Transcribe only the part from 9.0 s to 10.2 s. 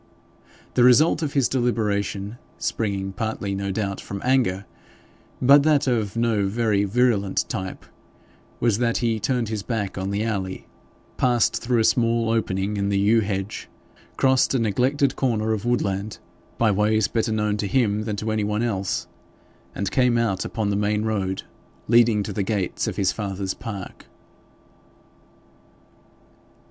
turned his back on